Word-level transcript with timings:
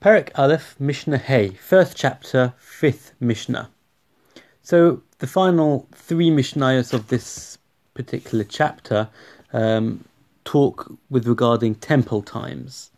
Perek 0.00 0.30
Aleph, 0.36 0.76
Mishnah 0.78 1.18
Hey, 1.18 1.48
first 1.48 1.96
chapter, 1.96 2.54
fifth 2.56 3.14
Mishnah. 3.18 3.68
So 4.62 5.02
the 5.18 5.26
final 5.26 5.88
three 5.92 6.30
Mishnayos 6.30 6.92
of 6.92 7.08
this 7.08 7.58
particular 7.94 8.44
chapter 8.44 9.08
um, 9.52 10.04
talk 10.44 10.92
with 11.10 11.26
regarding 11.26 11.74
temple 11.74 12.22
times. 12.22 12.90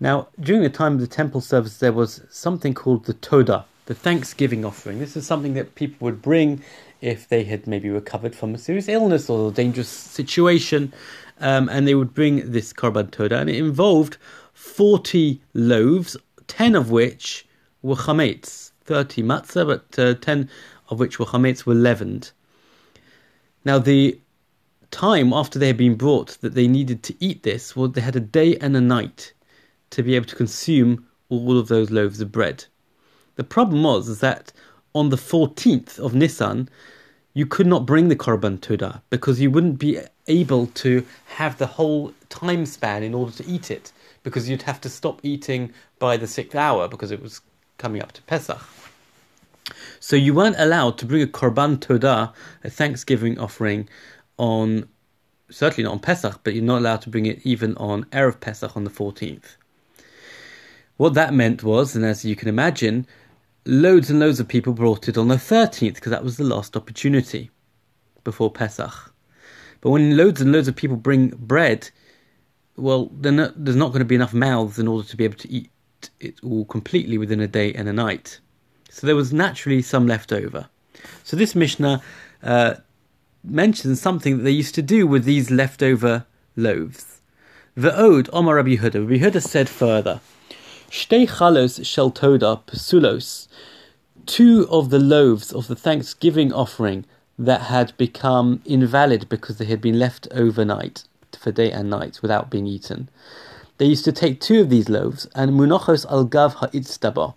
Now, 0.00 0.28
during 0.40 0.62
the 0.62 0.70
time 0.70 0.94
of 0.94 1.00
the 1.00 1.06
temple 1.06 1.42
service, 1.42 1.76
there 1.76 1.92
was 1.92 2.22
something 2.30 2.72
called 2.72 3.04
the 3.04 3.12
Toda, 3.12 3.66
the 3.84 3.94
Thanksgiving 3.94 4.64
offering. 4.64 5.00
This 5.00 5.18
is 5.18 5.26
something 5.26 5.52
that 5.52 5.74
people 5.74 6.06
would 6.06 6.22
bring 6.22 6.62
if 7.02 7.28
they 7.28 7.44
had 7.44 7.66
maybe 7.66 7.90
recovered 7.90 8.34
from 8.34 8.54
a 8.54 8.58
serious 8.58 8.88
illness 8.88 9.28
or 9.28 9.50
a 9.50 9.52
dangerous 9.52 9.90
situation, 9.90 10.94
um, 11.40 11.68
and 11.68 11.86
they 11.86 11.94
would 11.94 12.14
bring 12.14 12.52
this 12.52 12.72
Korban 12.72 13.10
Toda, 13.10 13.36
and 13.36 13.50
it 13.50 13.56
involved 13.56 14.16
40 14.54 15.42
loaves, 15.52 16.16
10 16.46 16.74
of 16.74 16.90
which 16.90 17.46
were 17.82 17.96
chametz, 17.96 18.70
30 18.84 19.22
matzah, 19.22 19.66
but 19.66 19.98
uh, 19.98 20.14
10 20.14 20.48
of 20.88 20.98
which 20.98 21.18
were 21.18 21.26
chametz 21.26 21.66
were 21.66 21.74
leavened. 21.74 22.30
Now, 23.64 23.78
the 23.78 24.18
time 24.90 25.32
after 25.32 25.58
they 25.58 25.66
had 25.66 25.76
been 25.76 25.96
brought 25.96 26.38
that 26.40 26.54
they 26.54 26.68
needed 26.68 27.02
to 27.02 27.14
eat 27.18 27.42
this, 27.42 27.74
well, 27.74 27.88
they 27.88 28.00
had 28.00 28.16
a 28.16 28.20
day 28.20 28.56
and 28.58 28.76
a 28.76 28.80
night 28.80 29.32
to 29.90 30.02
be 30.02 30.14
able 30.14 30.26
to 30.26 30.36
consume 30.36 31.06
all 31.28 31.58
of 31.58 31.68
those 31.68 31.90
loaves 31.90 32.20
of 32.20 32.30
bread. 32.30 32.64
The 33.36 33.44
problem 33.44 33.82
was 33.82 34.08
is 34.08 34.20
that 34.20 34.52
on 34.94 35.08
the 35.08 35.16
14th 35.16 35.98
of 35.98 36.14
Nisan, 36.14 36.68
you 37.32 37.46
could 37.46 37.66
not 37.66 37.86
bring 37.86 38.08
the 38.08 38.16
Korban 38.16 38.60
Toda 38.60 39.02
because 39.10 39.40
you 39.40 39.50
wouldn't 39.50 39.78
be 39.78 39.98
able 40.28 40.68
to 40.68 41.04
have 41.26 41.58
the 41.58 41.66
whole 41.66 42.12
time 42.28 42.64
span 42.64 43.02
in 43.02 43.14
order 43.14 43.32
to 43.32 43.46
eat 43.46 43.70
it 43.70 43.92
because 44.24 44.48
you'd 44.48 44.62
have 44.62 44.80
to 44.80 44.88
stop 44.88 45.20
eating 45.22 45.72
by 46.00 46.16
the 46.16 46.26
sixth 46.26 46.56
hour 46.56 46.88
because 46.88 47.12
it 47.12 47.22
was 47.22 47.40
coming 47.78 48.02
up 48.02 48.10
to 48.12 48.22
Pesach. 48.22 48.60
So 50.00 50.16
you 50.16 50.34
weren't 50.34 50.56
allowed 50.58 50.98
to 50.98 51.06
bring 51.06 51.22
a 51.22 51.26
Korban 51.26 51.78
todah, 51.78 52.32
a 52.64 52.70
Thanksgiving 52.70 53.38
offering, 53.38 53.88
on 54.36 54.88
certainly 55.50 55.84
not 55.84 55.92
on 55.92 55.98
Pesach, 56.00 56.40
but 56.42 56.54
you're 56.54 56.64
not 56.64 56.78
allowed 56.78 57.02
to 57.02 57.10
bring 57.10 57.26
it 57.26 57.40
even 57.44 57.76
on 57.76 58.04
Erev 58.06 58.40
Pesach 58.40 58.76
on 58.76 58.84
the 58.84 58.90
14th. 58.90 59.56
What 60.96 61.14
that 61.14 61.34
meant 61.34 61.62
was, 61.62 61.94
and 61.94 62.04
as 62.04 62.24
you 62.24 62.36
can 62.36 62.48
imagine, 62.48 63.06
loads 63.66 64.10
and 64.10 64.20
loads 64.20 64.40
of 64.40 64.48
people 64.48 64.72
brought 64.72 65.08
it 65.08 65.18
on 65.18 65.28
the 65.28 65.36
13th 65.36 65.94
because 65.94 66.10
that 66.10 66.24
was 66.24 66.36
the 66.36 66.44
last 66.44 66.76
opportunity 66.76 67.50
before 68.22 68.50
Pesach. 68.50 69.12
But 69.80 69.90
when 69.90 70.16
loads 70.16 70.40
and 70.40 70.52
loads 70.52 70.68
of 70.68 70.76
people 70.76 70.96
bring 70.96 71.28
bread, 71.28 71.90
well, 72.76 73.10
not, 73.12 73.52
there's 73.56 73.76
not 73.76 73.88
going 73.88 74.00
to 74.00 74.04
be 74.04 74.14
enough 74.14 74.34
mouths 74.34 74.78
in 74.78 74.88
order 74.88 75.06
to 75.08 75.16
be 75.16 75.24
able 75.24 75.38
to 75.38 75.50
eat 75.50 75.70
it 76.20 76.34
all 76.42 76.64
completely 76.64 77.18
within 77.18 77.40
a 77.40 77.46
day 77.46 77.72
and 77.72 77.88
a 77.88 77.92
night. 77.92 78.40
So 78.90 79.06
there 79.06 79.16
was 79.16 79.32
naturally 79.32 79.82
some 79.82 80.06
left 80.06 80.32
over. 80.32 80.68
So 81.22 81.36
this 81.36 81.54
Mishnah 81.54 82.02
uh, 82.42 82.74
mentions 83.42 84.00
something 84.00 84.38
that 84.38 84.42
they 84.42 84.50
used 84.50 84.74
to 84.76 84.82
do 84.82 85.06
with 85.06 85.24
these 85.24 85.50
leftover 85.50 86.26
loaves. 86.56 87.20
The 87.76 87.96
Ode 87.96 88.28
Omar 88.32 88.56
Rabbi 88.56 88.76
Yehuda. 88.76 89.08
Rabbi 89.08 89.24
Yehuda 89.24 89.42
said 89.42 89.68
further, 89.68 90.20
Shtei 90.90 91.28
chalos 91.28 91.84
shel 91.84 92.10
toda 92.10 92.60
pesulos. 92.66 93.48
Two 94.26 94.66
of 94.70 94.90
the 94.90 95.00
loaves 95.00 95.52
of 95.52 95.66
the 95.66 95.76
Thanksgiving 95.76 96.52
offering 96.52 97.04
that 97.38 97.62
had 97.62 97.96
become 97.96 98.62
invalid 98.64 99.28
because 99.28 99.58
they 99.58 99.64
had 99.64 99.80
been 99.80 99.98
left 99.98 100.28
overnight 100.30 101.04
for 101.36 101.52
day 101.52 101.70
and 101.70 101.90
night 101.90 102.20
without 102.22 102.50
being 102.50 102.66
eaten. 102.66 103.08
They 103.78 103.86
used 103.86 104.04
to 104.04 104.12
take 104.12 104.40
two 104.40 104.60
of 104.60 104.70
these 104.70 104.88
loaves 104.88 105.26
and 105.34 105.52
munachos 105.52 106.06
al 106.10 106.24
gav 106.24 106.54
ha'itztaba, 106.54 107.34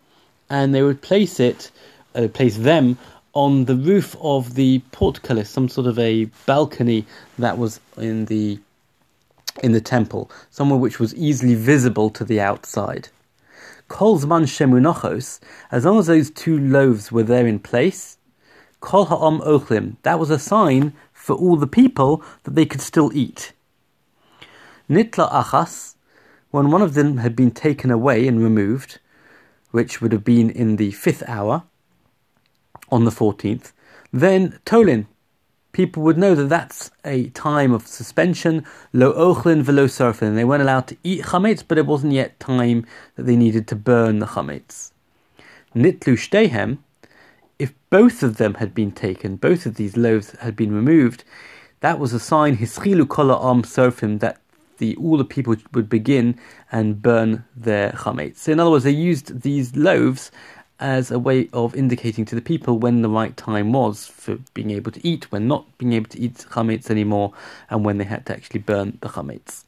and 0.50 0.74
they 0.74 0.84
would 0.84 1.02
place 1.02 1.40
it, 1.40 1.72
uh, 2.16 2.28
place 2.28 2.58
them 2.58 2.98
on 3.34 3.66
the 3.66 3.76
roof 3.76 4.16
of 4.22 4.56
the 4.56 4.80
portcullis, 4.92 5.50
some 5.50 5.70
sort 5.70 5.88
of 5.88 6.00
a 6.00 6.26
balcony 6.46 7.06
that 7.38 7.58
was 7.58 7.80
in 7.98 8.26
the 8.26 8.60
in 9.64 9.72
the 9.72 9.82
temple, 9.82 10.30
somewhere 10.52 10.80
which 10.80 11.00
was 11.00 11.16
easily 11.16 11.56
visible 11.56 12.10
to 12.12 12.24
the 12.24 12.40
outside. 12.40 13.10
Kol 13.88 14.20
zman 14.20 14.44
shemunachos, 14.44 15.40
as 15.72 15.86
long 15.86 15.98
as 15.98 16.08
those 16.08 16.30
two 16.30 16.60
loaves 16.60 17.12
were 17.12 17.24
there 17.24 17.48
in 17.48 17.58
place, 17.60 18.18
kol 18.80 19.06
ha'om 19.06 19.40
ochlim, 19.42 19.96
that 20.04 20.20
was 20.20 20.30
a 20.30 20.38
sign 20.38 20.94
for 21.14 21.36
all 21.36 21.56
the 21.56 21.68
people 21.68 22.24
that 22.44 22.56
they 22.56 22.66
could 22.66 22.82
still 22.82 23.12
eat. 23.14 23.54
Nitla 24.90 25.30
achas, 25.32 25.96
when 26.52 26.72
one 26.72 26.82
of 26.82 26.94
them 26.94 27.18
had 27.18 27.36
been 27.36 27.52
taken 27.52 27.92
away 27.92 28.28
and 28.28 28.42
removed, 28.42 29.00
which 29.72 30.02
would 30.02 30.14
have 30.14 30.24
been 30.24 30.50
in 30.50 30.78
the 30.78 30.92
fifth 30.92 31.24
hour 31.28 31.64
on 32.90 33.04
the 33.04 33.12
14th, 33.12 33.74
then 34.14 34.60
tolin, 34.66 35.08
people 35.74 36.02
would 36.04 36.18
know 36.18 36.34
that 36.34 36.48
that's 36.48 36.90
a 37.04 37.30
time 37.30 37.74
of 37.74 37.86
suspension, 37.86 38.66
lo 38.94 39.12
ochlin 39.14 39.62
velo 39.62 39.88
surfin. 39.88 40.36
They 40.36 40.46
weren't 40.46 40.64
allowed 40.64 40.88
to 40.88 40.98
eat 41.04 41.24
chametz, 41.26 41.64
but 41.68 41.78
it 41.78 41.86
wasn't 41.86 42.14
yet 42.14 42.40
time 42.40 42.86
that 43.16 43.24
they 43.24 43.36
needed 43.36 43.68
to 43.68 43.76
burn 43.76 44.20
the 44.20 44.26
chametz. 44.26 44.92
Nitlu 45.76 46.16
shtehem, 46.16 46.78
if 47.60 47.74
both 47.90 48.24
of 48.24 48.38
them 48.38 48.56
had 48.56 48.74
been 48.74 48.92
taken, 48.92 49.36
both 49.36 49.66
of 49.66 49.76
these 49.76 49.98
loaves 49.98 50.32
had 50.40 50.56
been 50.56 50.74
removed, 50.74 51.26
that 51.82 52.00
was 52.00 52.14
a 52.14 52.20
sign, 52.20 52.58
hischilu 52.58 53.08
kola 53.08 53.36
am 53.52 53.64
surfim, 53.64 54.20
that 54.20 54.40
the 54.78 54.96
all 54.98 55.18
the 55.18 55.26
people 55.26 55.56
would 55.74 55.90
begin 55.90 56.40
and 56.72 57.02
burn 57.02 57.44
their 57.56 57.92
chametz. 57.92 58.38
So 58.38 58.52
in 58.52 58.60
other 58.60 58.72
words, 58.72 58.84
they 58.84 58.92
used 58.92 59.42
these 59.42 59.76
loaves 59.76 60.32
as 60.80 61.10
a 61.10 61.18
way 61.18 61.50
of 61.54 61.76
indicating 61.76 62.24
to 62.26 62.36
the 62.36 62.42
people 62.42 62.78
when 62.78 63.02
the 63.02 63.10
right 63.10 63.36
time 63.36 63.74
was 63.74 64.06
for 64.08 64.38
being 64.54 64.70
able 64.72 64.92
to 64.92 65.06
eat, 65.06 65.32
when 65.32 65.48
not 65.48 65.66
being 65.78 65.94
able 65.94 66.10
to 66.10 66.20
eat 66.20 66.46
chametz 66.52 66.90
anymore, 66.90 67.34
and 67.70 67.84
when 67.84 67.98
they 67.98 68.04
had 68.04 68.26
to 68.28 68.34
actually 68.34 68.60
burn 68.60 68.98
the 69.02 69.10
chametz. 69.10 69.64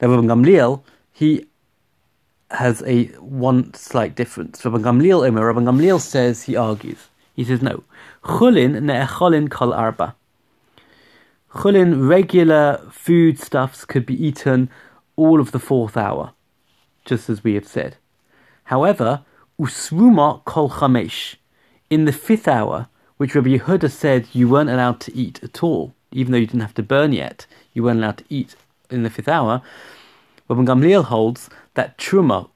Now, 0.00 0.08
Rabban 0.08 0.26
Gamliel, 0.26 0.82
he 1.12 1.46
has 2.50 2.82
a 2.86 3.06
one 3.16 3.72
slight 3.74 4.14
difference. 4.14 4.62
Rabban 4.62 4.82
Gamliel, 4.82 5.28
Rabban 5.30 5.64
Gamliel 5.64 6.00
says 6.00 6.42
he 6.42 6.56
argues. 6.56 7.08
He 7.34 7.44
says 7.44 7.62
no. 7.62 7.84
Chulin 8.24 8.82
ne'echolin 8.82 9.50
kol 9.50 9.72
arba. 9.72 10.14
Chulin, 11.54 12.08
regular 12.08 12.78
foodstuffs 12.90 13.86
could 13.86 14.04
be 14.04 14.26
eaten 14.26 14.68
all 15.16 15.40
of 15.40 15.52
the 15.52 15.58
fourth 15.58 15.96
hour, 15.96 16.32
just 17.04 17.30
as 17.30 17.42
we 17.42 17.54
have 17.54 17.66
said. 17.66 17.96
However, 18.64 19.24
usruma 19.58 20.44
kol 20.44 20.68
chamesh, 20.68 21.36
in 21.88 22.04
the 22.04 22.12
fifth 22.12 22.46
hour, 22.46 22.88
which 23.16 23.34
Rabbi 23.34 23.56
Yehuda 23.56 23.90
said 23.90 24.28
you 24.32 24.48
weren't 24.48 24.68
allowed 24.68 25.00
to 25.00 25.16
eat 25.16 25.42
at 25.42 25.62
all, 25.62 25.94
even 26.12 26.32
though 26.32 26.38
you 26.38 26.46
didn't 26.46 26.60
have 26.60 26.74
to 26.74 26.82
burn 26.82 27.12
yet, 27.12 27.46
you 27.72 27.82
weren't 27.82 27.98
allowed 27.98 28.18
to 28.18 28.24
eat 28.28 28.54
in 28.90 29.02
the 29.02 29.10
fifth 29.10 29.28
hour. 29.28 29.62
Rabbi 30.48 30.62
Gamliel 30.62 31.04
holds 31.04 31.48
that 31.74 31.96
truma, 31.96 32.50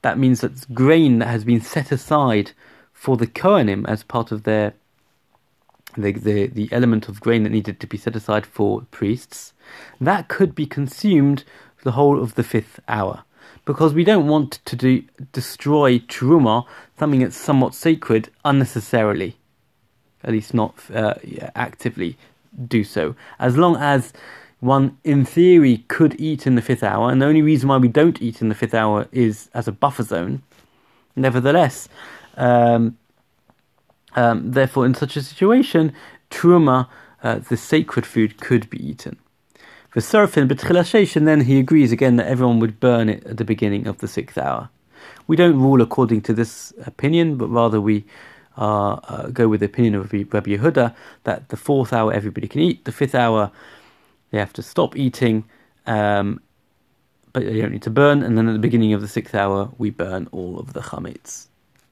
that 0.00 0.18
means 0.18 0.40
that 0.40 0.72
grain 0.74 1.18
that 1.18 1.28
has 1.28 1.44
been 1.44 1.60
set 1.60 1.92
aside 1.92 2.52
for 2.92 3.18
the 3.18 3.26
Kohanim 3.26 3.86
as 3.86 4.02
part 4.02 4.32
of 4.32 4.44
their 4.44 4.72
the, 5.96 6.12
the, 6.12 6.46
the 6.46 6.68
element 6.72 7.08
of 7.08 7.20
grain 7.20 7.42
that 7.42 7.50
needed 7.50 7.80
to 7.80 7.86
be 7.86 7.96
set 7.96 8.16
aside 8.16 8.46
for 8.46 8.82
priests, 8.90 9.52
that 10.00 10.28
could 10.28 10.54
be 10.54 10.66
consumed 10.66 11.44
the 11.82 11.92
whole 11.92 12.22
of 12.22 12.34
the 12.34 12.42
fifth 12.42 12.80
hour. 12.88 13.24
Because 13.64 13.94
we 13.94 14.04
don't 14.04 14.26
want 14.26 14.60
to 14.64 14.76
do, 14.76 15.02
destroy 15.32 15.98
truma, 15.98 16.66
something 16.98 17.20
that's 17.20 17.36
somewhat 17.36 17.74
sacred, 17.74 18.28
unnecessarily. 18.44 19.36
At 20.22 20.32
least 20.32 20.54
not 20.54 20.74
uh, 20.92 21.14
actively 21.54 22.16
do 22.68 22.84
so. 22.84 23.14
As 23.38 23.56
long 23.56 23.76
as 23.76 24.12
one, 24.60 24.96
in 25.04 25.24
theory, 25.24 25.84
could 25.88 26.18
eat 26.18 26.46
in 26.46 26.54
the 26.54 26.62
fifth 26.62 26.82
hour, 26.82 27.10
and 27.10 27.20
the 27.20 27.26
only 27.26 27.42
reason 27.42 27.68
why 27.68 27.76
we 27.76 27.88
don't 27.88 28.22
eat 28.22 28.40
in 28.40 28.48
the 28.48 28.54
fifth 28.54 28.74
hour 28.74 29.06
is 29.12 29.50
as 29.52 29.68
a 29.68 29.72
buffer 29.72 30.02
zone. 30.02 30.42
Nevertheless, 31.16 31.88
um, 32.36 32.96
um, 34.14 34.52
therefore, 34.52 34.86
in 34.86 34.94
such 34.94 35.16
a 35.16 35.22
situation, 35.22 35.92
truma, 36.30 36.88
uh, 37.22 37.38
the 37.38 37.56
sacred 37.56 38.06
food, 38.06 38.40
could 38.40 38.68
be 38.70 38.84
eaten. 38.84 39.16
For 39.90 40.00
surfin, 40.00 40.48
but 40.48 41.24
then 41.24 41.40
he 41.42 41.58
agrees 41.60 41.92
again 41.92 42.16
that 42.16 42.26
everyone 42.26 42.58
would 42.58 42.80
burn 42.80 43.08
it 43.08 43.24
at 43.26 43.36
the 43.36 43.44
beginning 43.44 43.86
of 43.86 43.98
the 43.98 44.08
sixth 44.08 44.36
hour. 44.36 44.68
We 45.26 45.36
don't 45.36 45.58
rule 45.58 45.80
according 45.80 46.22
to 46.22 46.34
this 46.34 46.72
opinion, 46.84 47.36
but 47.36 47.46
rather 47.46 47.80
we 47.80 48.04
uh, 48.58 48.94
uh, 48.94 49.26
go 49.28 49.48
with 49.48 49.60
the 49.60 49.66
opinion 49.66 49.94
of 49.94 50.12
Rabbi 50.12 50.56
Yehuda 50.56 50.94
that 51.24 51.48
the 51.48 51.56
fourth 51.56 51.92
hour 51.92 52.12
everybody 52.12 52.48
can 52.48 52.60
eat, 52.60 52.84
the 52.84 52.92
fifth 52.92 53.14
hour 53.14 53.50
they 54.30 54.38
have 54.38 54.52
to 54.54 54.62
stop 54.62 54.96
eating, 54.96 55.44
um, 55.86 56.40
but 57.32 57.44
they 57.44 57.60
don't 57.60 57.72
need 57.72 57.82
to 57.82 57.90
burn, 57.90 58.22
and 58.22 58.36
then 58.36 58.48
at 58.48 58.52
the 58.52 58.58
beginning 58.58 58.92
of 58.92 59.00
the 59.00 59.08
sixth 59.08 59.34
hour 59.34 59.70
we 59.78 59.90
burn 59.90 60.28
all 60.32 60.58
of 60.58 60.72
the 60.72 60.80
chametz. 60.80 61.46